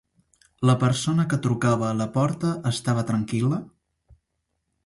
La 0.69 0.75
persona 0.83 1.25
que 1.33 1.39
trucava 1.43 1.87
a 1.91 1.97
la 1.99 2.09
porta 2.17 2.57
estava 2.73 3.07
tranquil·la? 3.13 3.61